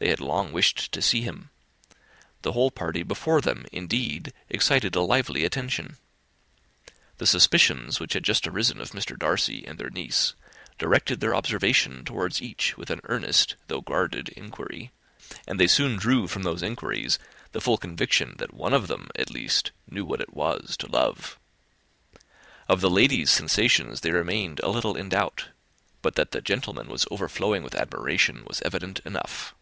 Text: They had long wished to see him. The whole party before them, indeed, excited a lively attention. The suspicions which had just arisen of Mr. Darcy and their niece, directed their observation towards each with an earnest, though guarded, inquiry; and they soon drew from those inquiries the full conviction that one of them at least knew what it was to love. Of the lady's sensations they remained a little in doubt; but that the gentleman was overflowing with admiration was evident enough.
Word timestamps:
They 0.00 0.10
had 0.10 0.20
long 0.20 0.52
wished 0.52 0.92
to 0.92 1.00
see 1.00 1.22
him. 1.22 1.48
The 2.42 2.52
whole 2.52 2.70
party 2.70 3.02
before 3.02 3.40
them, 3.40 3.64
indeed, 3.72 4.34
excited 4.50 4.94
a 4.94 5.00
lively 5.00 5.46
attention. 5.46 5.96
The 7.16 7.26
suspicions 7.26 7.98
which 8.00 8.12
had 8.12 8.22
just 8.22 8.46
arisen 8.46 8.82
of 8.82 8.90
Mr. 8.90 9.18
Darcy 9.18 9.64
and 9.66 9.78
their 9.78 9.88
niece, 9.88 10.34
directed 10.78 11.20
their 11.20 11.34
observation 11.34 12.04
towards 12.04 12.42
each 12.42 12.76
with 12.76 12.90
an 12.90 13.00
earnest, 13.04 13.56
though 13.68 13.80
guarded, 13.80 14.28
inquiry; 14.36 14.90
and 15.48 15.58
they 15.58 15.66
soon 15.66 15.96
drew 15.96 16.28
from 16.28 16.42
those 16.42 16.62
inquiries 16.62 17.18
the 17.52 17.60
full 17.62 17.78
conviction 17.78 18.34
that 18.36 18.52
one 18.52 18.74
of 18.74 18.88
them 18.88 19.08
at 19.18 19.30
least 19.30 19.70
knew 19.90 20.04
what 20.04 20.20
it 20.20 20.34
was 20.34 20.76
to 20.80 20.86
love. 20.92 21.40
Of 22.68 22.82
the 22.82 22.90
lady's 22.90 23.30
sensations 23.30 24.02
they 24.02 24.10
remained 24.10 24.60
a 24.60 24.68
little 24.68 24.96
in 24.98 25.08
doubt; 25.08 25.48
but 26.02 26.14
that 26.16 26.32
the 26.32 26.42
gentleman 26.42 26.88
was 26.88 27.06
overflowing 27.10 27.62
with 27.62 27.74
admiration 27.74 28.44
was 28.46 28.60
evident 28.66 28.98
enough. 29.06 29.54